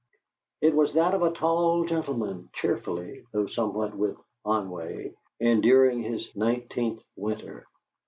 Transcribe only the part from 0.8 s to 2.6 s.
that of a tall gentleman,